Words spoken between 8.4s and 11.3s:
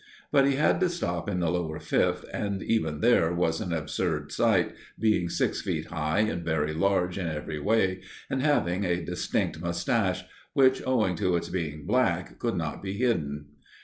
having a distinct moustache, which, owing